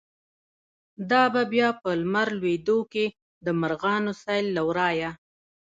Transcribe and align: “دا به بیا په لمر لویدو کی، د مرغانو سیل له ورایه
“دا 1.11 1.23
به 1.33 1.43
بیا 1.53 1.69
په 1.81 1.89
لمر 2.01 2.27
لویدو 2.39 2.77
کی، 2.91 3.05
د 3.45 3.47
مرغانو 3.61 4.11
سیل 4.21 4.45
له 4.55 4.61
ورایه 4.69 5.11